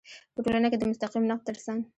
په 0.35 0.39
ټولنه 0.45 0.67
کې 0.71 0.77
د 0.79 0.83
مستقیم 0.89 1.23
نقد 1.29 1.45
تر 1.49 1.57
څنګ 1.65 1.79